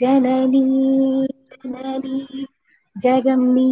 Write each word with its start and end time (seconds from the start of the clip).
ஜனனி 0.00 0.62
ஜனனி 1.52 2.18
ஜகம் 2.96 3.46
நீ 3.54 3.66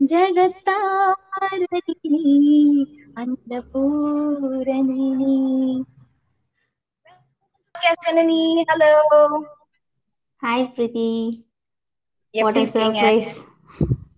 ஜகத்தாரணி 0.00 1.80
அந்த 3.16 3.52
Poorani 3.70 5.06
Janani 7.98 8.38
hello 8.68 8.92
hi 10.42 10.64
Preethi 10.74 11.06
what 12.34 12.60
is 12.62 12.74
surprise 12.74 13.32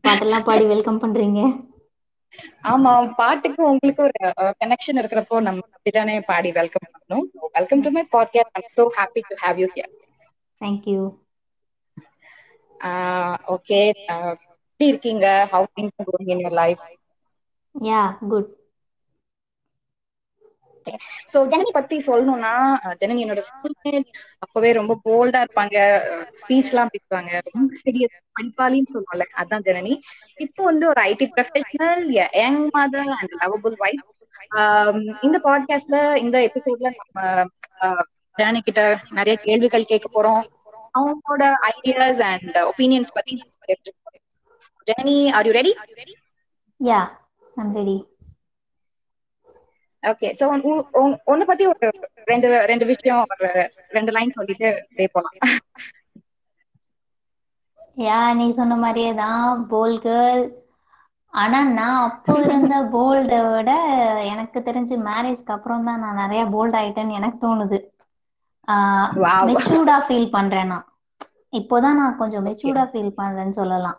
பாட்டெல்லாம் 0.04 0.46
பாடி 0.46 0.66
வெல்கம் 0.66 1.02
பண்றீங்க. 1.02 1.40
ஆமா 2.64 2.92
பாட்டுக்கு 3.14 3.60
உங்களுக்கு 3.64 4.02
ஒரு 4.02 4.18
கனெக்ஷன் 4.60 5.00
இருக்கிறப்போ 5.00 5.36
நம்ம 5.40 5.62
அப்படிதானே 5.70 6.20
பாடி 6.26 6.52
வெல்கம் 6.52 6.86
பண்ணணும். 6.86 7.24
Welcome 7.52 7.80
to 7.80 7.90
my 7.90 8.04
podcast 8.12 8.56
I'm 8.58 8.70
so 8.76 8.84
happy 8.96 9.22
to 9.28 9.36
have 9.44 9.58
you 9.58 9.68
here 9.74 9.92
thank you 10.60 11.00
okay 13.54 13.80
எப்படி 13.98 14.86
இருக்கீங்க? 14.86 15.26
How 15.52 15.66
things 15.76 15.96
going 16.02 16.30
in 16.30 16.38
your 16.38 16.58
life 16.62 16.84
yeah 17.74 18.00
good 18.28 18.50
so 21.32 21.38
Janani 21.46 21.70
பத்தி 21.72 21.96
சொல்லணும்னா 22.06 22.52
ஜனனி 22.96 23.22
என்னோட 23.24 23.38
ஸ்கூல் 23.40 23.76
அப்பவே 24.38 24.72
ரொம்ப 24.72 25.00
போல்டா 25.04 25.40
இருப்பாங்க. 25.44 25.76
ஸ்பீச் 26.40 26.70
எல்லாம் 26.70 26.92
பேசுவாங்க. 26.94 27.32
ரொம்ப 27.50 27.70
சீரியஸ் 27.80 28.16
படிப்பாளின்னு 28.34 28.92
சொல்லுவாங்க 28.92 29.26
அதான் 29.36 29.64
ஜனனி. 29.64 29.94
இப்போ 30.38 30.64
வந்து 30.64 30.88
ஒரு 30.88 31.00
IT 31.04 31.26
professional 31.34 32.04
young 32.34 32.62
mother 32.74 33.12
and 33.14 33.34
lovable 33.42 33.76
wife 33.80 34.10
இந்த 35.22 35.38
பாட்காஸ்ட்ல 35.44 35.98
இந்த 36.16 36.36
எபிசோட்ல 36.48 36.88
நம்ம 36.94 37.18
அஹ், 37.80 38.04
ஜனனி 38.36 38.60
கிட்ட 38.60 38.82
நிறைய 39.10 39.36
கேள்விகள் 39.38 39.84
கேட்க 39.84 40.08
போறோம். 40.12 40.42
அவங்களோட 40.94 41.44
ஐடியாஸ் 41.70 42.22
அண்ட் 42.24 42.56
ஒப்பீனியன்ஸ் 42.64 43.14
பத்தி 43.14 43.34
Janani 44.86 45.16
are 45.32 45.46
you 45.46 45.52
ready 45.52 45.72
yeah 46.80 47.00
I'm 47.56 47.72
ready 47.74 47.96
okay 50.04 50.28
so 50.38 50.44
உன்னை 51.32 51.44
பத்தி 51.50 51.64
ஒரு 51.70 51.88
ரெண்டு 52.32 52.48
ரெண்டு 52.70 52.86
விஷயம் 52.92 53.22
ரெண்டு 53.96 54.14
லைன் 54.16 54.36
சொல்லிட்டு 54.38 54.68
அப்படியே 54.82 55.10
போலாம். 55.16 55.36
யா 58.04 58.18
நீ 58.38 58.46
சொன்ன 58.58 58.76
மாதிரியே 58.82 59.10
தான் 59.20 59.64
போல் 59.70 59.96
கேர்ள் 60.04 60.44
ஆனா 61.32 61.58
நான் 61.78 62.00
அப்போ 62.08 62.34
இருந்த 62.44 62.74
போல்ட 62.92 63.38
விட 63.46 63.70
எனக்கு 64.32 64.58
தெரிஞ்சு 64.68 64.96
மேரேஜ்க்கு 65.08 65.54
அப்புறம் 65.56 65.86
தான் 65.88 66.02
நான் 66.04 66.20
நிறைய 66.22 66.42
போல்ட் 66.54 66.76
ஆயிட்டேன்னு 66.80 67.18
எனக்கு 67.20 67.38
தோணுது. 67.46 67.78
மெச்சூர்டா 69.48 69.96
ஃபீல் 70.06 70.28
பண்றேன் 70.36 70.70
நான். 70.72 70.86
இப்போதான் 71.52 71.98
நான் 72.00 72.18
கொஞ்சம் 72.20 72.46
மெச்சூர்டா 72.48 72.84
ஃபீல் 72.92 73.16
பண்றேன்னு 73.20 73.58
சொல்லலாம். 73.60 73.98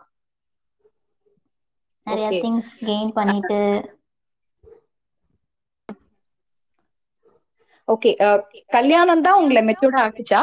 நிறைய. 2.06 2.28
திங்ஸ் 2.42 2.72
கெயின் 2.88 3.12
பண்ணிட்டு 3.18 3.60
ஓகே 7.88 8.12
கல்யாணம் 8.70 9.24
தான் 9.26 9.38
உங்களை 9.40 9.62
மெச்சூர்டா 9.68 10.02
ஆக்குச்சா? 10.04 10.42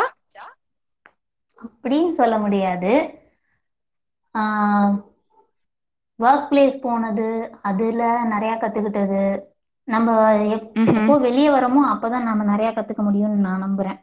அப்படின்னு 1.60 2.12
சொல்ல 2.18 2.36
முடியாது. 2.40 2.92
ஒர்க் 6.20 6.48
பிளேஸ் 6.50 6.76
போனது 6.82 7.26
அதுல 7.62 8.02
நிறைய 8.26 8.54
கத்துக்கிட்டது. 8.58 9.24
நம்ம. 9.88 10.10
எப்போ 10.98 11.14
வெளியே 11.20 11.50
வரோமோ 11.50 11.82
அப்பதான் 11.94 12.28
நம்ம 12.30 12.44
நிறைய 12.46 12.70
கத்துக்க 12.74 13.04
முடியும்னு 13.04 13.46
நான் 13.48 13.64
நம்புறேன். 13.66 14.00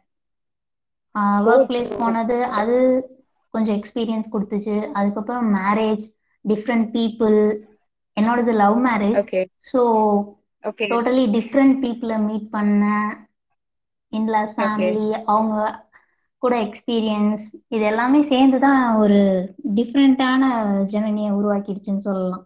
Work 1.45 1.67
place. 1.69 1.91
போனது 1.97 2.37
அது 2.59 2.75
கொஞ்சம் 3.53 3.77
எக்ஸ்பீரியன்ஸ் 3.77 4.31
கொடுத்துச்சு. 4.33 4.75
அதுக்கப்புறம் 4.93 5.47
மேரேஜ் 5.55 6.05
டிஃப்ரெண்ட் 6.45 6.87
பீப்புள் 6.93 7.37
என்னோடது 8.17 8.53
love 8.55 8.77
marriage 8.85 9.21
so 9.65 9.81
totally 10.91 11.25
different 11.35 11.75
பீப்புளை 11.83 12.17
மீட் 12.27 12.47
பண்ணேன். 12.53 13.11
இன்லாஸ். 14.13 14.53
ஃபேமிலி 14.55 15.07
அவங்க 15.27 15.55
கூட 16.43 16.53
எக்ஸ்பீரியன்ஸ் 16.65 17.43
இது 17.69 17.83
எல்லாமே 17.83 18.21
சேர்ந்து 18.31 18.59
தான் 18.59 18.83
ஒரு 18.97 19.19
டிஃப்ரெண்ட்டான 19.79 20.43
ஜனனியை 20.93 21.31
உருவாக்கிடுச்சுன்னு 21.39 22.07
சொல்லலாம் 22.09 22.45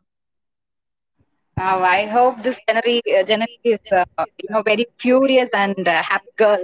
Wow, 1.58 1.84
I 1.86 2.06
hope 2.06 2.42
this 2.42 2.60
January, 2.62 3.02
uh, 3.10 3.24
January 3.24 3.60
is, 3.66 3.80
uh, 3.92 4.04
you 4.38 4.50
know, 4.50 4.62
very 4.64 4.86
furious 4.96 5.50
and 5.56 5.88
uh, 5.88 6.02
happy 6.04 6.32
girl. 6.38 6.64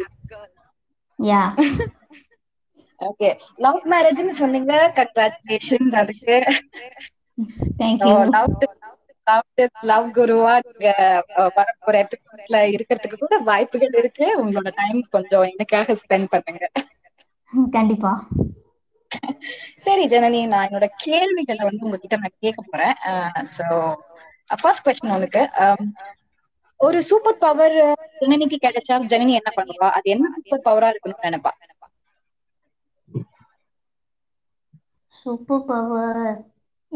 yeah 1.19 1.41
Okay. 2.99 3.31
Love 3.57 3.79
marriage 3.85 4.21
னு 4.21 4.33
சொன்னீங்க 4.39 4.73
கங்க்ராச்சுலேஷன்ஸ் 4.97 5.95
அதுக்கு 6.01 6.35
தேங்க்யூ 7.79 8.13
லவ் 8.33 8.51
லவ் 8.75 8.90
லவ் 9.89 10.07
குருவா 10.15 10.53
வரப்போற 11.57 11.95
எபிசோட்ஸ்ல 12.03 12.59
இருக்கிறதுக்கு 12.75 13.17
கூட 13.23 13.37
வாய்ப்புகள் 13.49 13.97
இருக்கு. 14.01 14.27
உங்களோட 14.41 14.71
டைம் 14.81 15.01
கொஞ்சம் 15.15 15.47
எனக்காக 15.53 15.95
ஸ்பெண்ட் 16.03 16.31
பண்ணுங்க. 16.33 16.63
கண்டிப்பா. 17.75 18.11
சரி 19.85 20.03
ஜனனி 20.13 20.39
நான் 20.51 20.65
என்னோட 20.67 20.87
கேள்விகளை 21.05 21.63
வந்து 21.69 21.85
உங்ககிட்ட 21.87 22.17
நான் 22.23 22.39
கேட்க 22.43 22.61
போறேன். 22.63 22.95
சோ 23.55 23.65
ஃபர்ஸ்ட் 24.61 24.85
கொஸ்டின் 24.85 25.15
உனக்கு. 25.17 25.43
ஒரு 26.79 26.99
சூப்பர் 27.09 27.41
பவர் 27.43 27.77
ஜனனிக்கு 28.21 28.57
கிடைச்சா 28.65 28.95
ஜனனி 29.13 29.33
என்ன 29.39 29.51
பண்ணுவா? 29.57 29.89
அது 29.97 30.07
என்ன 30.15 30.31
சூப்பர் 30.35 30.65
பவரா 30.67 30.89
இருக்கணும்னு 30.93 31.27
நினைப்பா? 31.29 31.51
சூப்பர் 35.15 35.65
பவர் 35.69 36.21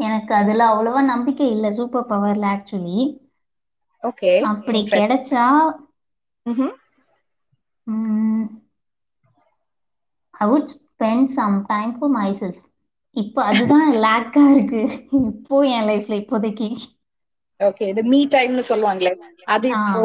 எனக்கு 0.06 0.32
அதுல 0.36 0.62
அவ்வளவா 0.70 1.00
நம்பிக்கை 1.10 1.46
இல்லை 1.50 1.70
சூப்பர் 1.78 2.08
பவர்ல 2.08 2.46
ஆக்சுவலி 2.52 2.98
ஓகே 4.02 4.32
அப்படி 4.50 4.80
கிடைச்சா 4.92 5.44
I 10.34 10.46
would 10.50 10.70
spend 10.72 11.30
some 11.34 11.56
time 11.68 11.92
for 11.96 12.12
myself 12.38 12.62
இப்போ 13.16 13.40
அதுதான் 13.48 13.86
லேக்கா 14.04 14.42
இருக்கு. 14.52 14.82
இப்போ 15.30 15.58
என் 15.70 15.88
லைஃப்ல 15.88 16.16
இப்போதைக்கு. 16.22 16.68
ஓகே 17.60 17.86
இது 17.92 18.02
மீ 18.10 18.20
டைம்னு 18.34 18.64
சொல்லுவாங்களே. 18.70 19.12
அது. 19.48 19.68
இப்போ 19.78 20.02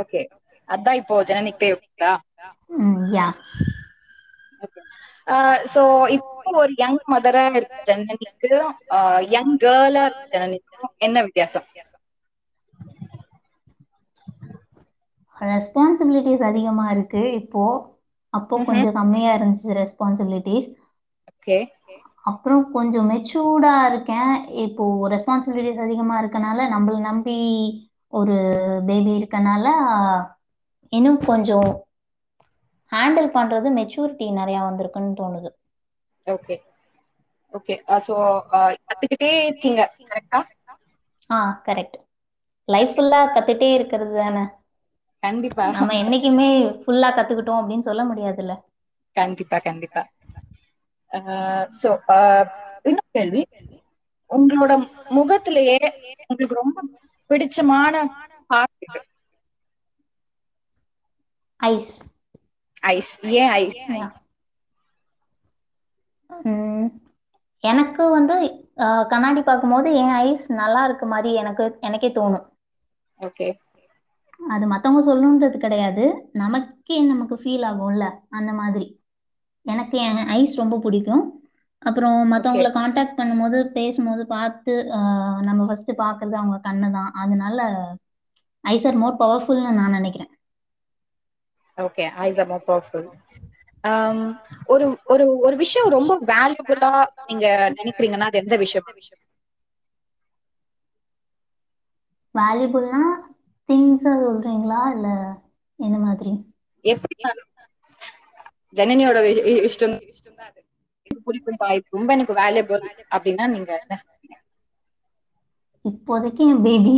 ஓகே 0.00 0.22
அதான் 0.68 0.98
இப்போ 1.00 1.14
ஜனனிக்கு 1.28 1.62
தேவைப்படுதா 1.64 2.12
யா 3.10 3.26
சோ 5.72 5.82
இப்போ 6.16 6.30
ஒரு 6.54 6.72
யங் 6.78 6.98
மதரா 7.06 7.44
இருக்க 7.50 7.78
ஜனனிக்கு 7.88 8.50
யங் 9.30 9.54
கேர்ளா 9.58 10.04
இருக்க 10.06 10.24
ஜனனிக்கும் 10.34 10.66
என்ன 11.00 11.16
வித்தியாசம்? 11.22 11.68
ரெஸ்பான்சிபிலிட்டிஸ் 15.36 16.44
அதிகமா 16.48 16.84
இருக்கு 16.90 17.22
இப்போ. 17.34 17.64
அப்போ. 18.34 18.56
கொஞ்சம் 18.66 18.96
கம்மியா 18.96 19.30
இருந்துச்சு 19.36 19.78
ரெஸ்பான்சிபிலிட்டிஸ் 19.78 20.68
ஓகே. 21.30 21.58
அப்புறம் 22.24 22.62
கொஞ்சம் 22.72 23.08
மெச்சூர்டா 23.10 23.72
இருக்கேன். 23.88 24.32
இப்போ 24.64 24.84
ரெஸ்பான்சிபிலிட்டிஸ் 25.08 25.84
அதிகமா 25.84 26.16
இருக்கனால 26.22 26.68
நம்மள 26.72 26.96
நம்பி 27.02 27.36
ஒரு 28.12 28.36
பேபி 28.86 29.12
இருக்கனால 29.18 29.66
இன்னும் 30.92 31.20
கொஞ்சம் 31.24 31.70
ஹேண்டில் 32.92 33.28
பண்றது 33.34 33.68
மெச்சூரிட்டி 33.76 34.26
நிறைய 34.32 34.58
வந்திருக்குன்னு 34.62 35.18
தோணுது. 35.18 35.50
ஓகே 36.28 36.56
ஓகே 37.52 37.74
சோ 38.04 38.14
கத்துக்கிட்டே 38.82 39.30
இருக்கீங்க 39.44 39.82
கரெக்டா 40.04 40.40
ஆ? 41.30 41.38
கரெக்ட் 41.66 41.96
லைஃப் 42.68 42.92
ஃபுல்லா 42.94 43.20
கத்துட்டே 43.34 43.68
இருக்கிறது 43.74 44.14
தானே? 44.16 44.44
கண்டிப்பா. 45.22 45.66
நம்ம 45.72 45.90
என்னைக்குமே 46.00 46.48
ஃபுல்லா 46.80 47.10
கத்துக்கிட்டோம் 47.12 47.60
அப்படின்னு 47.60 47.80
சொல்ல 47.82 48.04
முடியாதுல்ல? 48.04 48.54
கண்டிப்பா 49.16 49.56
கண்டிப்பா. 49.60 50.02
சோ 51.78 51.90
இன்னொரு 52.84 53.08
கேள்வி. 53.12 53.42
உங்களோட 54.30 54.72
முகத்திலேயே 55.10 55.78
உங்களுக்கு 56.22 56.60
ரொம்ப 56.60 56.78
பிடிச்சமான 57.30 57.94
இது 58.84 59.00
ஐஸ் 61.60 61.92
ஐஸ் 62.88 63.12
ஏன் 63.36 63.52
ஐஸ் 63.56 63.78
எனக்கு 67.64 68.02
வந்து 68.16 68.34
கண்ணாடி 69.12 69.40
பார்க்கும்போது 69.48 69.88
என் 70.02 70.14
ஐஸ் 70.26 70.44
நல்லா 70.62 70.80
இருக்க 70.88 71.04
மாதிரி 71.12 71.30
எனக்கு 71.42 71.64
எனக்கே 71.88 72.10
தோணும். 72.18 72.44
ஓகே. 73.18 73.48
அது 74.40 74.64
மத்தவங்க 74.72 75.00
சொல்லணுன்றது 75.08 75.56
கிடையாது. 75.64 76.04
நமக்கே 76.42 76.98
நமக்கு 77.12 77.36
ஃபீல் 77.42 77.66
ஆகும்ல 77.70 78.04
அந்த 78.38 78.52
மாதிரி. 78.60 78.86
எனக்கு 79.66 79.96
என் 80.06 80.22
ஐஸ் 80.38 80.54
ரொம்ப 80.62 80.76
பிடிக்கும். 80.84 81.24
அப்புறம் 81.82 82.18
மற்றவங்கள 82.32 82.68
காண்டாக்ட் 82.76 83.18
பண்ணும்போது 83.18 83.58
பேசும்போது 83.76 84.22
பார்த்து 84.34 84.72
நம்ம 85.48 85.60
ஃபர்ஸ்ட் 85.68 85.92
பார்க்கறது 86.04 86.36
அவங்க 86.40 86.56
கண்ணு 86.68 86.88
தான் 86.96 87.10
அதனால 87.22 87.58
ஐஸ் 88.64 88.86
ஆர் 88.90 89.00
மோர் 89.02 89.20
பவர்ஃபுல்னு 89.22 89.78
நான் 89.80 89.96
நினைக்கிறேன். 89.98 90.32
Okay 91.78 92.04
eyes 92.26 92.40
are 92.42 92.50
more 92.52 92.66
powerful 92.70 93.06
ஒரு 94.68 94.84
ஒரு 95.06 95.24
ஒரு 95.40 95.56
விஷயம் 95.62 95.94
ரொம்ப 95.96 96.12
வேல்யூபிளா 96.30 96.90
நீங்க 97.26 97.46
நினைக்கிறீங்கன்னா 97.76 98.28
அது 98.30 98.42
எந்த 98.42 98.56
விஷயம்? 98.58 98.88
வேல்யூபிள்னா 102.34 103.02
திங்ஸை 103.68 104.12
சொல்றீங்களா? 104.20 104.80
இல்ல 104.94 105.08
எந்த 105.78 105.98
மாதிரி? 106.00 106.32
எப்படி 106.84 107.14
ஜனனியோட 108.76 109.18
வி- 109.26 109.44
இ- 109.50 109.62
இஷ்டம் 109.66 109.96
தான் 110.38 110.54
பிடிக்கும் 111.26 111.58
பா, 111.60 111.68
இது 111.72 111.88
ரொம்ப 111.90 112.08
எனக்கு 112.16 112.34
வேல்யூபிள் 112.34 112.82
அப்படின்னா 113.10 113.44
நீங்க 113.54 113.70
என்ன 113.80 113.94
சொல்றீங்க? 114.02 114.36
இப்போதைக்கு 115.84 116.44
என் 116.48 116.62
baby 116.64 116.94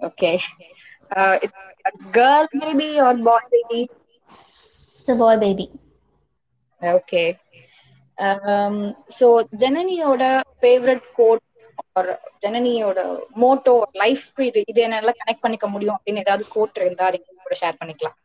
okay 0.00 0.30
girl 2.14 2.48
baby 2.54 2.88
or 3.00 3.20
boy 3.22 3.48
baby 3.52 3.80
boy 5.08 5.38
baby 5.42 5.64
okay 6.82 7.22
so 9.18 9.26
ஜனனியோட 9.62 10.22
favourite 10.60 11.06
quote 11.18 11.42
or 11.98 12.10
ஜனனியோட 12.44 13.00
மோட்டோ 13.42 13.74
லைஃப்க்கு 14.02 14.42
இது 14.50 14.62
இது 14.72 14.80
என்னால 14.86 15.14
கனெக்ட் 15.20 15.44
பண்ணிக்க 15.44 15.68
முடியும் 15.74 15.96
அப்படின்னு 15.98 16.24
ஏதாவது 16.26 16.46
கோட் 16.56 16.82
இருந்தா 16.82 17.08
அதை 17.10 17.18
கூட 17.22 17.56
ஷேர் 17.62 17.80
பண்ணிக்கலாம். 17.80 18.18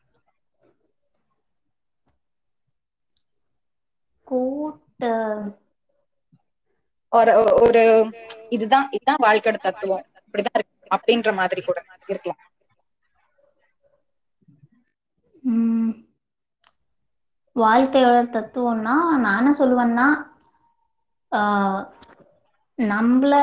கோட் 4.28 4.80
ஒரு 7.12 7.34
ஒரு 7.66 7.82
இதுதான் 8.56 8.88
இதுதான் 8.96 9.24
வாழ்க்கையோட 9.26 9.60
தத்துவம். 9.68 10.06
இப்படிதான் 10.26 10.58
இருக்கு 10.60 10.76
அப்படின்ற 10.96 11.30
மாதிரி 11.40 11.62
கூட 11.68 11.80
இருக்கலாம். 12.14 12.42
வாழ்க்கையோட 17.56 18.18
தத்துவம்னா 18.36 18.96
நான் 19.24 19.40
என்ன 19.42 19.52
சொல்லுவேன்னா 19.62 20.08
நம்மள 22.80 23.34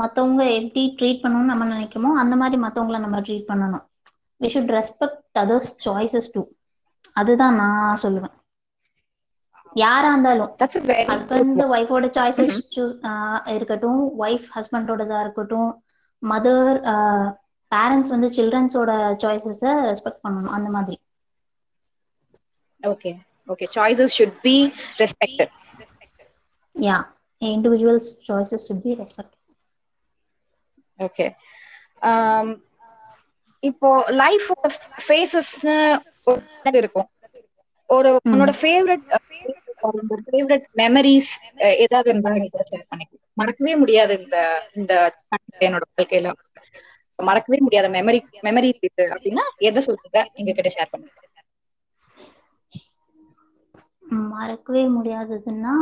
மத்தவங்க 0.00 0.42
எப்படி 0.58 0.82
ட்ரீட் 0.98 1.22
பண்ணணும்னு 1.22 1.52
நம்ம 1.52 1.66
நினைக்கிறோமோ 1.74 2.10
அந்த 2.22 2.34
மாதிரி 2.40 2.56
மத்தவங்கள 2.64 2.98
நம்ம 3.04 3.18
ட்ரீட் 3.26 3.50
பண்ணணும். 3.50 3.84
We 4.40 4.48
should 4.54 4.72
respect 4.78 5.40
others 5.42 5.70
choices 5.86 6.32
too 6.34 6.42
அதுதான் 7.20 7.58
நான் 7.62 8.00
சொல்லுவேன். 8.04 8.34
யாரா 9.76 10.08
இருந்தாலும் 10.12 10.50
ஹஸ்பண்ட் 11.12 11.60
ஒய்ஃபோட 11.74 12.06
சாய்ஸஸ் 12.16 12.56
இருக்கட்டும். 13.54 14.00
ஒய்ஃப் 14.24 14.48
ஹஸ்பண்டோடதா 14.56 15.18
இருக்கட்டும். 15.24 15.70
மதர் 16.22 16.72
பேரண்ட்ஸ் 17.72 18.12
வந்து 18.14 18.28
சில்ட்ரன்ஸோட 18.36 18.90
சாய்ஸஸை 19.24 19.72
ரெஸ்பெக்ட் 19.90 20.24
பண்ணணும். 20.24 20.54
அந்த 20.56 20.68
மாதிரி. 20.76 20.96
Okay 22.80 23.10
okay 23.50 23.66
choices 23.76 24.16
should 24.18 24.38
be 24.44 24.56
respected 25.02 25.54
yeah 26.76 26.96
individuals 27.42 28.10
choices 28.26 28.66
should 28.66 28.82
be 28.86 28.92
respect 29.02 29.36
okay 30.98 31.26
இப்போ 33.62 33.88
லைஃபோட 34.20 34.66
ஃபேசஸ்னு 35.06 35.76
ஒரு 36.30 36.40
இருக்கும். 36.74 37.08
ஒரு 37.90 38.10
உன்னோட 38.30 38.52
ஃபேவரட் 38.60 39.06
ஃபேவரட் 40.26 40.66
மெமரிஸ் 40.80 41.30
ஏதாவது 41.84 42.08
இருந்தா 42.12 42.32
ஷேர் 42.70 42.86
பண்ணிக்கலாம் 42.90 43.18
மறக்கவே 43.36 43.74
முடியாது 43.82 44.14
இந்த 44.20 44.36
இந்த 44.78 44.92
என்னோட 45.66 45.84
வாழ்க்கையில. 45.90 46.30
மறக்கவே 47.18 47.58
முடியாத 47.66 47.86
மெமரி 47.96 48.18
மெமரி 48.46 48.68
இது 48.88 49.04
அப்படின்னா 49.14 49.44
எதை 49.68 49.80
சொல்றீங்க 49.86 50.18
எங்க 50.40 50.50
கிட்ட 50.52 50.70
ஷேர் 50.76 50.92
பண்ணுங்க. 50.92 51.14
மறக்கவே 54.10 54.88
முடியாததுன்னா 54.88 55.74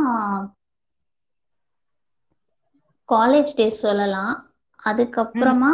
காலேஜ் 3.07 3.51
டேஸ் 3.57 3.81
சொல்லலாம். 3.85 4.53
அதுக்கப்புறமா 4.85 5.71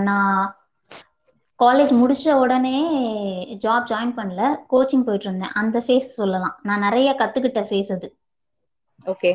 நான் 0.00 0.56
காலேஜ் 1.58 1.92
முடிச்ச 2.00 2.32
உடனே 2.32 2.78
ஜாப் 3.62 3.88
ஜாயின் 3.90 4.16
பண்ணல. 4.18 4.42
கோச்சிங் 4.70 5.04
போயிட்டு 5.04 5.26
இருந்தேன். 5.28 5.54
அந்த 5.54 5.78
ஃபேஸ் 5.78 6.14
சொல்லலாம். 6.18 6.58
நான் 6.62 6.78
நிறைய 6.78 7.14
கத்துக்கிட்ட 7.18 7.62
ஃபேஸ் 7.70 7.92
அது. 7.92 8.16
ஓகே 9.04 9.30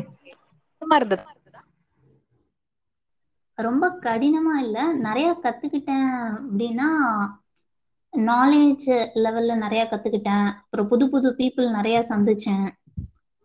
ரொம்ப 3.54 3.90
கடினமா 4.02 4.56
இல்ல. 4.60 4.94
நிறைய 4.94 5.40
கத்துக்கிட்டேன் 5.44 6.08
அப்படின்னா 6.44 6.88
நாலேஜ் 8.14 8.88
லெவல்ல 9.24 9.56
நிறைய 9.56 9.84
கத்துக்கிட்டேன். 9.84 10.48
அப்புறம் 10.62 10.88
புது 10.88 11.10
புது 11.10 11.30
பீப்புள் 11.40 11.68
நிறைய 11.72 12.00
சந்திச்சேன். 12.10 12.68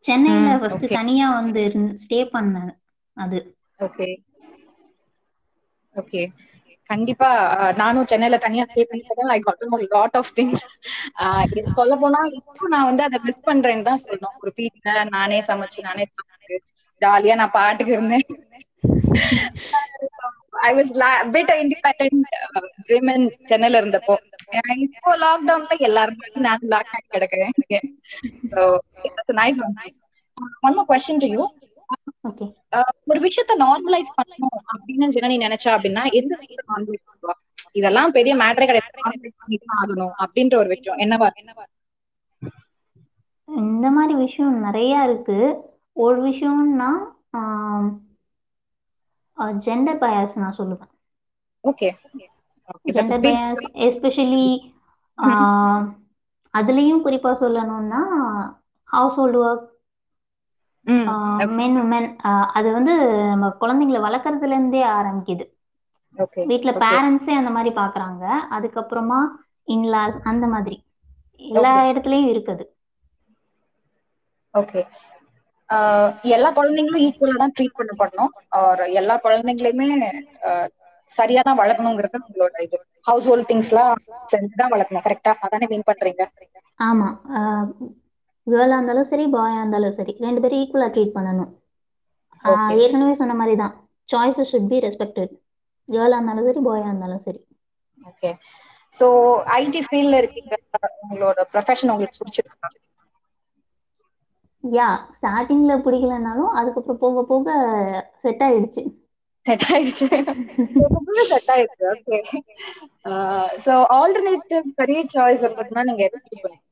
சென்னையில 0.04 0.58
ஃபர்ஸ்ட். 0.58 0.86
தனியா 0.92 1.28
வந்து 1.32 1.62
ஸ்டே 2.04 2.20
பண்ணேன் 2.34 2.72
அது. 3.16 3.38
ஓகே. 3.80 4.08
ஓகே. 5.94 6.22
கண்டிப்பா 6.90 7.28
நானும் 7.72 8.06
சென்னையில 8.06 8.36
தனியா 8.38 8.64
stay 8.64 8.82
பண்ணிட்டதால 8.90 9.34
I 9.36 9.40
got 9.40 9.64
know 9.64 9.78
lot 9.88 10.16
of 10.16 10.32
things 10.36 10.62
சொல்ல 11.76 11.96
போனா 11.96 12.20
இப்போ 12.38 12.68
நான் 12.68 12.88
வந்து 12.90 13.02
அதை 13.02 13.18
மிஸ் 13.24 13.46
பண்றேன்னு 13.46 13.82
தான் 13.82 14.02
சொல்லணும். 14.04 14.36
ஒரு 14.42 14.52
வீட்ல 14.56 15.04
நானே 15.10 15.40
சமைச்சு 15.48 15.80
நானே 15.80 16.06
ஜாலியா 17.02 17.34
நான் 17.34 17.56
பாட்டுக்கு 17.58 17.92
இருந்தேன். 17.92 18.26
I 20.66 20.70
was 20.78 20.90
bit 21.34 21.52
independent 21.62 22.26
women 22.90 23.24
சென்னையில 23.50 23.80
இருந்தப்போ. 23.80 24.14
இப்போ 24.84 25.12
லாக்டவுன்ல 25.24 25.74
எல்லாருமே 25.88 26.26
நான் 26.46 26.68
லாக் 26.72 26.92
ஆகி 26.96 27.06
கிடக்குறேன். 27.14 27.54
Nice 29.40 29.60
one 30.66 30.76
more 30.78 30.88
question 30.92 31.22
to 31.24 31.30
you 31.34 31.42
ஒரு 33.10 33.20
விஷயத்த 33.26 33.52
நார்மலைஸ் 33.64 34.10
பண்ணணும் 34.18 34.58
அப்படின்னு 34.72 35.06
ஜனனி 35.16 35.36
நினைச்சா 35.44 35.70
அப்படின்னா 35.76 36.02
எந்த 36.20 36.32
விஷயத்த 36.40 36.64
நார்மலைஸ் 36.72 37.06
பண்ணுவா? 37.08 37.34
இதெல்லாம் 37.78 38.14
பெரிய 38.16 38.32
மேட்டரே 38.42 38.68
கிடையாது. 38.68 39.32
ஆகணும் 39.80 40.14
அப்படின்ற 40.24 40.56
ஒரு 40.62 40.70
விஷயம். 40.74 40.98
என்னவா? 41.04 41.28
என்னவா 41.42 41.64
இந்த 43.48 43.86
மாதிரி 43.96 44.14
விஷயம் 44.24 44.56
நிறைய 44.66 44.94
இருக்கு. 45.08 45.38
ஒரு 46.04 46.18
விஷயம்னா 46.26 46.90
ஜெண்டர் 49.64 50.00
பயாஸ் 50.00 50.34
நான் 50.36 50.58
சொல்லுவேன். 50.58 50.92
ஓகே 51.64 51.88
ஜெண்டர் 52.92 53.22
பயாஸ் 53.22 53.64
எஸ்பெஷலி 53.86 54.44
அதுலயும் 56.54 57.04
குறிப்பா 57.04 57.32
சொல்லணும்னா 57.40 58.00
house 58.88 59.18
hold 59.18 59.40
work 59.44 59.66
men 61.56 61.76
woman 61.76 62.08
அது 62.52 62.68
வந்து 62.72 62.94
நம்ம 63.30 63.48
குழந்தைங்களை 63.60 64.00
வளர்க்கறதுல 64.02 64.52
இருந்தே 64.52 64.82
ஆரம்பிக்குது. 64.90 65.44
வீட்ல 66.44 66.70
பேரண்ட்ஸே 66.80 67.32
அந்த 67.32 67.50
மாதிரி 67.50 67.70
பாக்குறாங்க. 67.76 68.24
அதுக்கப்புறமா 68.50 69.20
இன்லாஸ் 69.68 70.18
அந்த 70.24 70.46
மாதிரி. 70.46 70.76
எல்லா. 71.40 71.72
இடத்துலயும் 71.90 72.30
இருக்குது. 72.32 72.64
ஓகே 74.54 74.80
எல்லா 76.36 76.48
குழந்தைங்களும் 76.56 77.04
ஈக்குவலா 77.06 77.40
தான் 77.42 77.54
ட்ரீட் 77.56 77.78
பண்ணப்படணும். 77.78 78.32
ஆர் 78.58 78.82
எல்லா 79.00 79.14
குழந்தைங்களையுமே 79.24 80.10
சரியா 81.10 81.42
தான் 81.42 81.60
வளர்க்கணுங்கிறது 81.60 82.16
உங்களோட 82.22 82.56
இது. 82.66 82.78
ஹவுஸ் 83.08 83.28
ஹோல்ட் 83.28 83.48
திங்ஸ்லாம் 83.50 84.02
செஞ்சுதான் 84.32 84.72
வளர்க்கணும். 84.74 85.06
கரெக்டா 85.06 85.32
அதானே 85.46 85.68
மீன் 85.72 85.88
பண்றீங்க? 85.90 86.22
ஆமா. 86.80 87.08
கேர்ளா 88.46 88.76
இருந்தாலும் 88.76 89.08
சரி 89.10 89.24
பாயா 89.34 89.58
இருந்தாலும் 89.60 89.96
சரி 89.98 90.12
ரெண்டு 90.26 90.42
பேரும் 90.42 90.60
ஈக்குவலா 90.62 90.88
ட்ரீட் 90.94 91.16
பண்ணணும். 91.16 91.50
ஏற்கனவே 92.76 93.14
சொன்ன 93.20 93.36
மாதிரி 93.40 93.56
தான். 93.62 93.74
சாய்ஸஸ் 94.08 94.52
ஷுட் 94.52 94.70
பி 94.70 94.78
ரெஸ்பெக்டட் 94.86 95.32
கேர்ளா 95.88 96.18
இருந்தாலும் 96.18 96.48
சரி 96.48 96.62
பாயா 96.68 96.86
இருந்தாலும் 96.90 97.24
சரி. 97.26 97.40
ஓகே 98.10 98.30
சோ 98.92 99.06
ஐடி 99.56 99.80
ஃபீல்ட்ல 99.86 100.20
இருக்கீங்க 100.22 100.54
உங்களோட 101.02 101.38
ப்ரொஃபஷன் 101.52 101.92
உங்களுக்கு 101.92 102.20
பிடிச்சிருக்கா? 102.20 102.68
யா 104.64 104.86
ஸ்டார்டிங்ல 105.16 105.74
பிடிக்கலனாலும் 105.84 106.54
அதுக்கப்புறம் 106.60 107.02
போக 107.04 107.22
போக 107.30 107.48
செட் 108.22 108.42
ஆயிடுச்சு. 108.46 108.82
செட் 109.46 109.64
ஆயிடுச்சு. 109.72 110.06
செட் 111.32 111.50
ஆயிடுச்சு. 111.54 111.84
Okay 111.94 112.16
so 113.66 113.74
alternative 113.98 114.66
career 114.80 115.12
choice 115.16 115.44
இருந்ததுன்னா 115.46 115.84
நீங்க 115.88 116.02
எதை 116.08 116.18
சூஸ் 116.24 116.42
பண்ணுவீங்க 116.44 116.64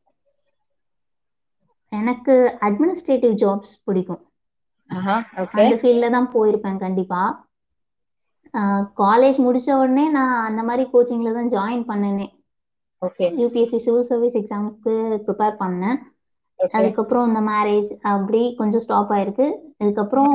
எனக்கு 1.92 2.34
அட்மினிஸ்ட்ரேட்டிவ் 2.66 3.34
ஜாப்ஸ் 3.42 3.74
பிடிக்கும். 3.86 4.22
அந்த 5.60 5.76
ஃபீல்ட்ல 5.80 6.08
தான் 6.16 6.28
போயிருப்பேன் 6.34 6.82
கண்டிப்பா. 6.84 7.20
காலேஜ் 9.02 9.38
முடிச்ச 9.46 9.68
உடனே 9.82 10.04
நான் 10.16 10.34
அந்த 10.48 10.60
மாதிரி 10.68 10.84
கோச்சிங்ல 10.92 11.32
தான் 11.38 11.52
ஜாயின் 11.54 11.84
பண்ணேனே. 11.90 12.26
ஓகே 13.02 13.26
யூபிஎஸ்சி 13.40 13.78
சிவில் 13.86 14.08
சர்வீஸ் 14.10 14.38
எக்ஸாமுக்கு 14.40 14.92
ப்ரிப்பேர் 15.26 15.56
பண்ணேன். 15.62 15.98
அதுக்கப்புறம் 16.74 17.26
இந்த 17.28 17.40
மேரேஜ் 17.48 17.90
அப்படி 18.12 18.40
கொஞ்சம் 18.58 18.84
ஸ்டாப் 18.84 19.12
ஆயிருக்கு. 19.12 19.46
அதுக்கப்புறம் 19.80 20.34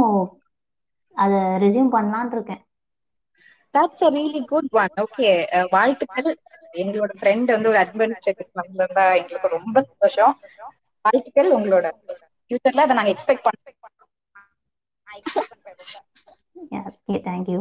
அதை 1.15 1.39
ரெஸ்யூம் 1.63 1.93
பண்ணலான் 1.93 2.33
இருக்கேன். 2.33 2.61
That's 3.73 4.03
a 4.03 4.11
really 4.15 4.41
good 4.47 4.69
one 4.75 4.93
okay 5.03 5.29
வாழ்த்துக்கள். 5.73 6.29
எங்களோட 6.81 7.11
ஃப்ரெண்ட் 7.19 7.53
வந்து 7.53 7.71
ஒரு 7.71 7.79
அட்வென்ச்சர் 7.83 8.39
வந்தா 8.81 9.05
எங்களுக்கு 9.19 9.55
ரொம்ப 9.57 9.77
சந்தோஷம். 9.87 10.33
வாழ்த்துக்கள். 11.05 11.49
உங்களோட 11.57 11.87
ஃபியூச்சர்ல 12.41 12.85
அதை 12.85 12.95
நாங்க 12.97 13.13
எக்ஸ்பெக்ட் 13.13 13.45
பண்ணோம் 13.45 13.77
okay 16.81 17.15
thank you 17.25 17.59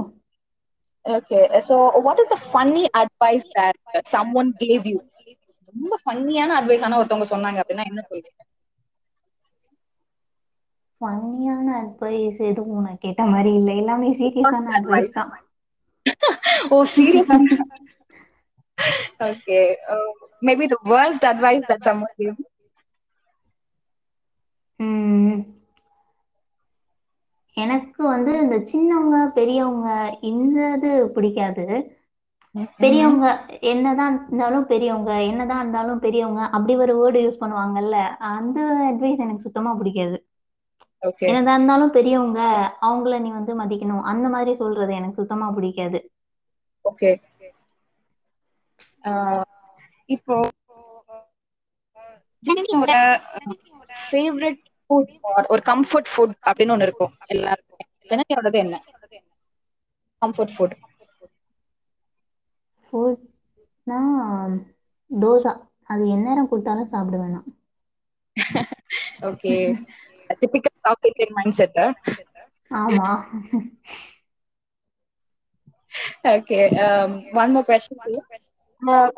okay 1.04 1.38
so 1.66 1.76
what 2.04 2.20
is 2.22 2.32
the 2.32 2.38
funny 2.44 2.84
advice 3.00 3.46
that 3.54 3.78
someone 4.36 4.50
gave 4.62 4.86
you 4.86 4.98
ரொம்ப 5.72 5.94
ஃபன்னியான 6.02 6.56
அட்வைஸ் 6.58 6.84
ஆனா 6.86 6.98
ஒருத்தவங்க 7.00 7.28
சொன்னாங்க 7.32 7.60
அப்படின்னா 7.62 7.86
என்ன 7.90 8.02
சொல்றீங்க? 8.08 8.40
ஃபன்னியான 11.00 11.66
அட்வைஸ் 11.82 12.40
எதுவும் 12.50 12.86
நான் 12.86 13.02
கேட்ட 13.04 13.22
மாதிரி 13.32 13.52
இல்லை. 13.60 13.74
எல்லாமே 13.82 14.10
சீரியஸான 14.20 14.72
அட்வைஸ் 14.78 15.16
தான். 15.18 15.32
ஓ 16.74 16.78
serious 16.94 17.32
okay 19.26 19.58
maybe 20.42 20.66
the 20.68 20.76
that 21.64 21.80
someone 21.88 22.14
gave 22.18 22.34
you? 22.34 22.46
ம், 24.80 25.38
எனக்கு 27.56 28.02
வந்து 28.12 28.32
இந்த 28.42 28.56
சின்னவங்க 28.70 29.18
பெரியவங்க 29.38 29.88
இந்த 30.30 30.58
இது 30.76 30.90
பிடிக்காது 31.16 31.66
பெரியவங்க 32.80 33.26
என்னதான் 33.72 34.14
இருந்தாலும் 34.22 34.66
பெரியவங்க 34.70 35.12
என்னதான் 35.28 35.62
இருந்தாலும் 35.62 36.02
பெரியவங்க 36.04 36.42
அப்படி 36.56 36.74
ஒரு 36.84 36.94
வேர்டு 37.00 37.20
யூஸ் 37.24 37.42
பண்ணுவாங்கல்ல 37.42 37.98
அந்த 38.32 38.58
அட்வைஸ் 38.90 39.24
எனக்கு 39.26 39.46
சுத்தமா 39.46 39.72
பிடிக்காது. 39.80 40.16
என்னதான் 41.24 41.56
இருந்தாலும் 41.56 41.92
பெரியவங்க 41.92 42.40
அவங்கள 42.82 43.20
நீ 43.20 43.30
வந்து 43.30 43.52
மதிக்கணும். 43.60 44.04
அந்த 44.12 44.26
மாதிரி 44.28 44.52
சொல்றது 44.56 44.92
எனக்கு 44.94 45.20
சுத்தமா 45.20 45.48
பிடிக்காது. 45.50 46.00
ஓகே 46.84 47.10
இப்போ 50.08 50.36
ஜெனியோட 52.44 52.92
ஃபேவரட் 54.02 54.60
ஃபுட் 54.90 55.10
ஒரு 55.52 55.62
கம்ஃபர்ட் 55.66 56.10
ஃபுட் 56.12 56.34
அப்படின்னு 56.48 56.74
ஒண்ணு 56.74 56.86
இருக்கும். 56.88 57.14
எல்லாருக்கும். 57.28 57.78
ஜெனியோடது 58.10 58.58
என்ன? 58.58 58.76
கம்ஃபர்ட் 60.22 60.54
ஃபுட் 60.56 60.76
ஃபுட்னா 62.84 64.00
தோசை. 65.10 65.52
அது 65.90 66.02
எந்நேரம் 66.08 66.50
கொடுத்தாலும் 66.50 66.92
சாப்பிடுவேன் 66.92 67.38
okay 69.28 69.54
typical 70.38 70.78
South 70.80 71.08
Indian 71.10 71.36
mindset 71.58 71.80
ஆமா. 72.80 73.10
ஓகே 76.30 76.58
ஒன் 77.38 77.52
மோர் 77.52 77.68
கொஸ்டின் 77.68 78.02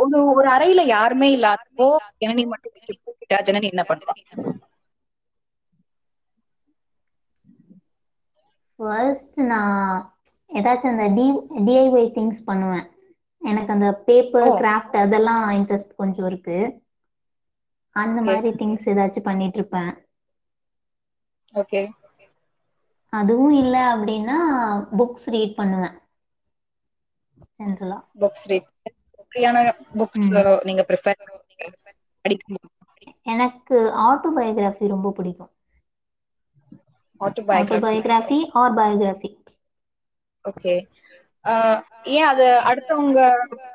ஒரு 0.03 0.19
ஒரு 0.33 0.49
அறையில 0.49 0.83
யாருமே 0.89 1.29
இல்லாதப்போ 1.37 1.89
ஜனனி 2.23 2.45
மட்டும் 2.53 2.71
ஜனனி 3.49 3.67
என்ன 3.73 3.85
பண்ணுவா? 3.91 4.15
ஃபர்ஸ்ட் 8.79 9.39
நான் 9.47 9.77
ஏதாச்சும் 10.51 10.93
அந்த 10.93 11.07
டி 11.15 11.27
டிஐஒய் 11.67 12.15
திங்ஸ் 12.15 12.41
பண்ணுவேன். 12.45 12.87
எனக்கு 13.43 13.73
அந்த 13.73 13.89
பேப்பர் 14.07 14.47
Oh. 14.47 14.57
கிராஃப்ட் 14.61 14.97
அதெல்லாம் 14.97 15.45
இன்ட்ரெஸ்ட் 15.59 15.93
கொஞ்சம் 15.97 16.27
இருக்கு. 16.27 16.59
அந்த. 17.97 18.19
மாதிரி 18.23 18.51
திங்ஸ் 18.61 18.89
ஏதாச்சும் 18.93 19.29
பண்ணிட்டு 19.29 19.59
இருப்பேன். 19.59 19.93
ஓகே. 21.55 21.83
அதுவும் 23.13 23.51
இல்ல 23.51 23.97
அப்படின்னா 23.97 24.37
புக்ஸ் 24.99 25.27
ரீட் 25.27 25.57
பண்ணுவேன். 25.57 25.97
ஜென்ரலா 27.59 27.99
புக்ஸ் 28.21 28.47
ரீட் 28.47 28.69
மாதிரியான 29.17 29.59
புக்ஸ். 29.99 30.63
நீங்க 30.65 30.85
ப்ரிஃபர் 30.89 31.21
படிக்கும் 32.25 32.71
எனக்கு 33.23 33.77
ஆட்டோபயோகிராஃபி 33.99 34.89
ரொம்ப 34.89 35.11
பிடிக்கும். 35.11 35.51
ஆட்டோபயோகிராஃபி 37.51 38.39
ஆர் 38.53 38.73
பயோகிராஃபி 38.73 39.31
ஓகே 40.45 40.75
ஏன் 42.03 42.25
அது 42.25 42.45
அடுத்தவங்க 42.65 43.19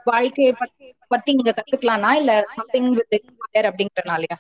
வாழ்க்கையை 0.03 0.53
பத்தி- 0.60 0.91
பத்தி 1.07 1.34
நீங்க 1.34 1.53
கத்துக்கலாம்னா 1.53 2.12
இல்ல 2.13 2.48
சம்திங் 2.55 2.93
வித் 2.93 3.24
அப்படிங்கறனாலயா 3.53 4.38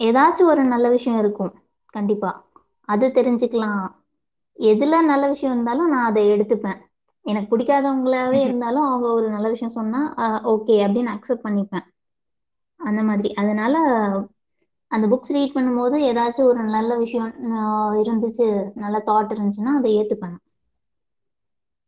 ஏதாச்சும் 0.00 0.48
ஒரு 0.48 0.62
நல்ல 0.64 0.86
விஷயம் 0.90 1.18
இருக்கும். 1.18 1.52
கண்டிப்பா. 1.94 2.30
அது 2.88 3.06
தெரிஞ்சுக்கலாம். 3.14 3.84
எதுல 4.58 5.00
நல்ல 5.04 5.24
விஷயம் 5.28 5.54
இருந்தாலும் 5.54 5.90
நான் 5.90 6.08
அதை 6.08 6.24
எடுத்துப்பேன். 6.30 6.80
எனக்கு 7.26 7.50
பிடிக்காதவங்களாவே 7.50 8.38
இருந்தாலும் 8.42 8.86
அவங்க 8.86 9.06
ஒரு 9.12 9.28
நல்ல 9.30 9.48
விஷயம் 9.50 9.76
சொன்னா 9.76 10.00
ஓகே 10.52 10.76
அப்படின்னு 10.84 11.14
அக்செப்ட் 11.14 11.46
பண்ணிப்பேன். 11.46 11.86
அந்த 12.80 13.00
மாதிரி. 13.04 13.28
அதனால 13.42 13.74
அந்த 14.90 15.06
புக்ஸ் 15.10 15.32
ரீட் 15.32 15.54
பண்ணும்போது 15.54 15.96
ஏதாச்சும் 16.06 16.48
ஒரு 16.48 16.60
நல்ல 16.68 16.90
விஷயம் 16.98 17.30
இருந்துச்சு 18.02 18.48
நல்ல 18.78 18.98
தாட் 19.06 19.34
இருந்துச்சுன்னா 19.34 19.74
அதை 19.76 19.92
ஏத்துப்பேன். 19.98 20.36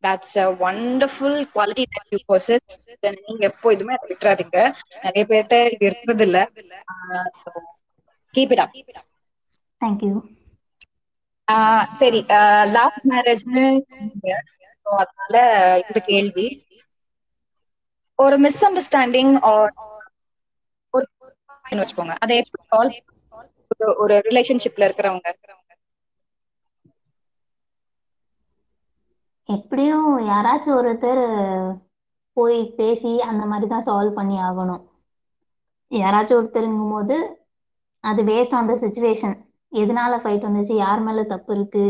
That's 0.04 0.36
a 0.38 0.46
wonderful 0.60 1.36
quality 1.52 1.84
that 1.90 2.12
you 2.12 2.18
possess 2.28 2.76
நீங்க 3.20 3.42
எப்போ 3.50 3.72
இதுமே 3.74 3.96
விட்டுறாதீங்க. 4.04 4.58
நிறைய 5.04 5.24
பேர்கிட்ட 5.26 5.56
இது 5.74 5.84
இருக்கிறது 5.88 6.24
இல்ல. 6.28 6.38
Keep 8.34 8.52
it 8.52 8.62
up 8.64 8.76
thank you 9.80 10.14
சரி. 11.98 12.20
லவ் 12.74 12.96
மேரேஜ்னு 13.10 13.64
அதனால 14.86 15.34
இந்த 15.80 15.98
கேள்வி. 16.06 16.46
ஒரு 18.18 18.36
மிஸ் 18.38 18.60
அண்டர்ஸ்டாண்டிங் 18.64 19.32
ஒரு 20.94 21.06
வச்சுக்கோங்க. 21.74 22.14
அதை 22.20 22.36
எப்படி 22.38 22.62
சால்வ் 22.70 22.98
ஒரு 24.02 24.14
ரிலேஷன்ஷிப்ல 24.28 24.86
இருக்கிறவங்க. 24.88 25.28
எப்படியும் 29.48 30.08
யாராச்சும் 30.28 30.76
ஒருத்தர் 30.76 31.22
போய் 32.36 32.58
பேசி 32.72 33.12
அந்த 33.22 33.42
மாதிரி 33.46 33.68
தான் 33.68 33.86
சால்வ் 33.86 34.12
பண்ணி 34.12 34.36
ஆகணும். 34.40 34.82
யாராச்சும் 35.90 36.38
ஒருத்தருங்கும் 36.38 36.92
போது 36.92 37.16
அது 38.04 38.20
பேஸ்ட் 38.24 38.54
ஆன் 38.54 38.68
த 38.68 38.74
சுச்சுவேஷன் 38.80 39.36
எதனால 39.72 40.12
ஃபைட் 40.20 40.46
வந்துச்சு? 40.46 40.74
யார் 40.78 41.02
மேல 41.02 41.24
தப்பு 41.30 41.52
இருக்கு? 41.56 41.84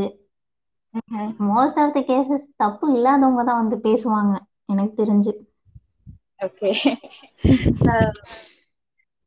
மோஸ்ட் 1.48 1.80
ஆஃப் 1.82 1.94
த 1.94 2.02
கேசஸ் 2.06 2.46
தப்பு 2.56 2.86
இல்லாதவங்க 2.94 3.44
தான் 3.44 3.60
வந்து 3.62 3.78
பேசுவாங்க. 3.84 4.34
எனக்கு 4.68 4.94
தெரிஞ்சு. 4.96 5.32
ஓகே 6.44 6.70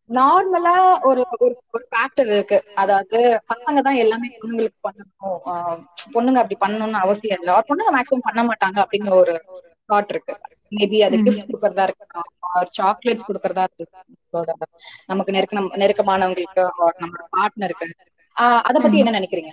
நார்மலா 0.10 0.74
ஒரு 1.10 1.22
ஒரு 1.36 1.54
ஒரு 1.70 1.84
ஃபேக்டர் 1.92 2.30
இருக்கு. 2.30 2.58
அதாவது 2.82 3.18
பசங்க 3.50 3.78
தான் 3.82 4.00
எல்லாமே 4.04 4.28
பொண்ணுங்களுக்கு 4.34 4.80
பண்ணணும். 4.84 5.40
பொண்ணுங்க 6.16 6.42
அப்படி 6.42 6.58
பண்ணணும்னு 6.60 7.00
அவசியம் 7.04 7.40
இல்லை. 7.40 7.54
ஒரு 7.58 7.68
பொண்ணுங்க 7.70 7.94
மேக்ஸிமம் 7.96 8.28
பண்ண 8.28 8.42
மாட்டாங்க 8.50 8.78
அப்படின்னு 8.84 9.12
ஒரு 9.22 9.36
தாட் 9.90 10.12
இருக்கு. 10.13 10.34
மேபி 10.72 11.00
அது. 11.08 11.16
கிஃப்ட் 11.25 11.48
கொடுக்கறதா 11.48 11.84
இருக்கலாம் 11.88 12.30
ஆர் 12.52 12.72
சாக்லேட்ஸ் 12.78 13.28
கொடுக்கறதா 13.30 13.63
இருக்கலாம். 13.70 14.08
நமக்கு 15.12 15.36
நெருக்க 15.36 15.54
நெருக்கமானவங்களுக்கு 15.84 16.63
நம்மளோட 17.02 17.25
பார்ட்னருக்கு 17.38 17.88
அத 18.68 18.78
பத்தி. 18.80 18.98
என்ன 19.04 19.16
நினைக்கிறீங்க? 19.18 19.52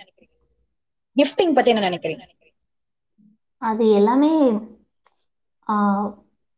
கிஃப்டிங் 1.17 1.55
பத்தி 1.57 1.71
என்ன 1.73 1.83
நினைக்கிறீங்க? 1.89 2.23
அது 3.61 3.85
எல்லாமே 3.99 4.31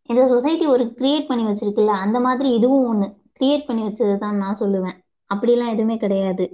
இந்த 0.10 0.22
சொசைட்டி 0.32 0.66
ஒரு 0.74 0.84
கிரியேட் 1.00 1.28
பண்ணி 1.30 1.44
வச்சிருக்குல்ல 1.48 1.94
அந்த 2.06 2.18
மாதிரி 2.26 2.50
இதுவும் 2.58 2.88
ஒண்ணு. 2.92 3.08
கிரியேட் 3.38 3.68
பண்ணி 3.68 3.84
வச்சது 3.88 4.16
தான் 4.24 4.42
நான் 4.44 4.60
சொல்லுவேன். 4.62 4.98
அப்படிலாம் 5.30 5.74
எதுவுமே 5.76 5.96
கிடையாது. 6.04 6.46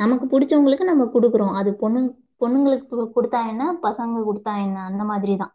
நமக்கு 0.00 0.26
பிடிச்சவங்களுக்கு 0.32 0.90
நம்ம 0.90 1.06
கொடுக்குறோம். 1.14 1.54
அது 1.60 1.70
பொண்ணு 1.82 2.00
பொண்ணுங்களுக்கு 2.42 2.84
கொடுத்தா 3.16 3.40
என்ன 3.52 3.64
பசங்க 3.86 4.22
கொடுத்தா 4.28 4.52
என்ன 4.66 4.84
அந்த 4.90 5.02
மாதிரி 5.10 5.34
தான் 5.42 5.52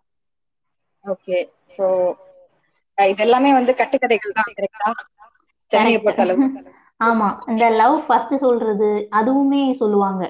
ஓகே 1.05 1.38
சோ 1.74 1.85
இது 2.97 3.24
எல்லாமே 3.25 3.50
வந்து 3.55 3.71
கட்டுக்கதைகள் 3.79 4.38
தான் 4.38 4.53
கரெக்டா 4.53 4.89
சென்னையை 5.71 6.00
Correct. 6.00 6.05
பொறுத்த 6.05 6.25
அளவு 6.25 6.45
ஆமா 7.00 7.27
இந்த 7.51 7.65
லவ் 7.77 7.97
ஃபர்ஸ்ட் 8.05 8.35
சொல்றது 8.43 8.89
அதுவுமே 9.19 9.62
சொல்லுவாங்க. 9.79 10.24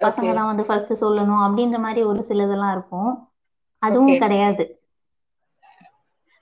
பசங்க 0.00 0.30
தான் 0.32 0.48
வந்து 0.48 0.64
ஃபர்ஸ்ட் 0.66 0.92
சொல்லணும் 1.00 1.42
அப்படின்ற 1.44 1.78
மாதிரி 1.82 2.02
ஒரு 2.06 2.20
சிலதெல்லாம் 2.28 2.74
இருக்கும். 2.76 3.10
அதுவும். 3.82 4.18
கிடையாது. 4.22 4.64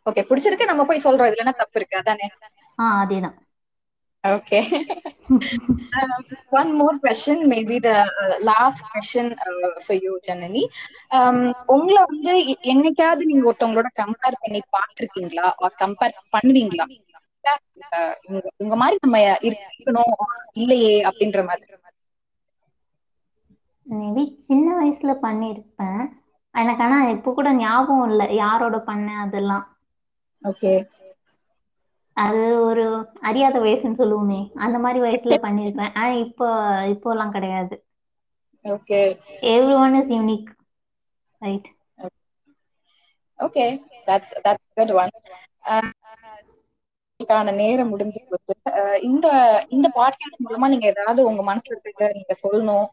ஓகே 0.06 0.22
பிடிச்சிருக்கு 0.28 0.70
நம்ம 0.70 0.86
போய் 0.88 1.04
சொல்றோம் 1.04 1.30
இதுல 1.30 1.44
என்ன 1.44 1.54
தப்பு 1.60 1.78
இருக்கு 1.80 2.00
அதானே? 2.00 2.28
ஆ 2.78 2.86
அதேதான். 3.00 3.36
Okay 4.24 4.58
one 6.58 6.70
more 6.78 6.96
question 7.02 7.42
maybe 7.50 7.76
the 7.80 7.90
last 8.48 8.82
question 8.88 9.30
for 9.84 10.00
you 10.04 10.12
Janani 10.26 10.62
உங்களை 11.74 12.02
வந்து 12.04 12.34
என்னைக்காவது 12.72 13.28
நீங்க 13.30 13.48
ஒருத்தவங்களோட 13.50 13.90
கம்பேர் 14.00 14.40
பண்ணி 14.42 14.62
பார்த்திருக்கீங்களா? 14.76 15.46
ஆர் 15.60 15.80
கம்பேர் 15.84 16.16
பண்ணுவீங்களா? 16.34 16.86
இவங்க 18.54 18.76
மாதிரி 18.82 18.98
நம்ம 19.02 19.18
இருக்கணும் 19.48 20.14
இல்லையே 20.60 20.94
அப்படின்ற 21.08 21.42
மாதிரி. 21.48 21.66
மேபி 23.86 24.24
சின்ன 24.46 24.66
வயசுல 24.76 25.12
பண்ணியிருப்பேன் 25.22 26.02
எனக்கு 26.54 26.84
ஆனா 26.86 26.98
இப்ப 27.14 27.32
கூட 27.32 27.48
ஞாபகம் 27.58 28.06
இல்ல 28.08 28.22
யாரோட 28.36 28.78
பண்ண 28.84 29.08
அதெல்லாம். 29.24 29.66
ஓகே 30.42 30.72
அது 32.18 32.40
ஒரு 32.60 32.84
அறியாத 33.20 33.58
வயசுன்னு 33.60 34.00
சொல்லுவோமே 34.00 34.40
அந்த 34.58 34.78
மாரி 34.78 35.00
வயசுல 35.00 35.36
பண்ணிருப்பேன். 35.44 35.92
ஆனா 35.94 36.12
இப்போ 36.24 36.46
இப்போல்லாம் 36.86 37.30
கிடையாது. 37.30 37.76
Okay 38.64 39.00
everyone 39.78 39.94
is 39.94 40.12
unique 40.12 40.48
right 41.40 41.68
okay 43.38 43.64
that's 44.06 44.34
that's 44.44 44.68
good 44.74 44.94
one 44.96 45.14
க்கான 47.20 47.52
நேரம் 47.52 47.88
முடிஞ்சு 47.88 48.20
போச்சு. 48.28 48.54
அஹ் 48.70 49.00
இந்த 49.02 49.26
இந்த 49.68 49.86
பாட்காஸ்ட் 49.94 50.44
மூலமா 50.44 50.68
நீங்க 50.68 50.86
ஏதாவது 50.86 51.20
உங்க 51.24 51.42
மனசுல 51.44 51.74
இருக்கிறத 51.74 52.10
நீங்க 52.12 52.34
சொல்லணும். 52.42 52.86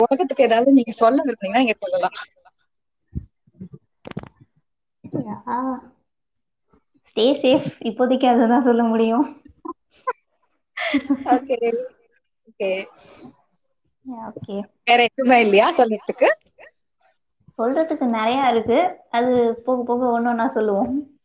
உலகத்துக்கு 0.00 0.44
ஏதாவது 0.44 0.72
நீங்க 0.72 0.92
சொல்ல 0.94 1.22
விரும்புனீங்கன்னா 1.24 1.64
நீங்க 1.64 1.76
சொல்லலாம். 1.80 2.16
ஸ்டே 7.10 7.22
சேஃப் 7.22 7.66
இப்போதைக்கு 7.78 8.26
அததான் 8.26 8.60
சொல்ல 8.60 8.82
முடியும். 8.82 9.42
ஓகே 11.24 11.76
ஓகே 12.58 12.86
ஓகே 14.22 14.62
வேற 14.84 15.02
எதுவுமே 15.02 15.40
இல்லையா 15.40 15.76
சொல்றதுக்கு? 15.76 16.28
சொல்றதுக்கு 17.58 18.04
நிறைய 18.04 18.48
இருக்கு. 18.50 18.96
அது 19.10 19.60
போக 19.64 19.82
போக 19.82 20.10
ஒண்ணா 20.10 20.48
சொல்லுவோம். 20.48 21.18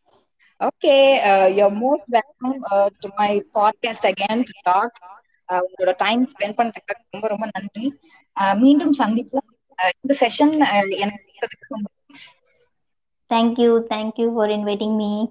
Okay 0.60 1.18
you 1.54 1.68
most 1.68 2.04
welcome 2.06 2.92
to 3.00 3.10
my 3.15 3.46
podcast 3.54 4.12
again 4.12 4.36
to 4.36 4.60
talk 4.62 5.24
உங்களோட 5.54 5.94
டைம் 5.98 6.24
ஸ்பெண்ட் 6.24 6.58
பண்றதுக்கு 6.58 7.06
ரொம்ப 7.10 7.27
ரொம்ப 7.27 7.50
நன்றி. 7.54 8.00
அஹ் 8.39 8.58
மீண்டும் 8.58 8.94
சந்திப்போம். 8.98 9.50
அஹ் 9.84 9.92
இந்த 10.01 10.15
செஷன் 10.20 10.89
எனக்கு 10.89 11.32
கொடுத்ததுக்கு 11.32 11.68
ரொம்ப. 11.68 11.89
Thank you 13.30 13.84
thank you 13.94 14.34
for 14.36 14.50
inviting 14.50 14.96
me 14.96 15.27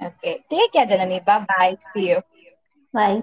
Okay. 0.00 0.44
Take 0.48 0.72
care, 0.72 0.86
Janani. 0.86 1.24
Bye 1.24 1.44
bye. 1.48 1.76
See 1.92 2.08
you. 2.10 2.20
Bye 2.94 3.18